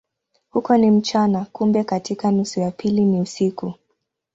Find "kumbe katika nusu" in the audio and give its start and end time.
1.51-2.59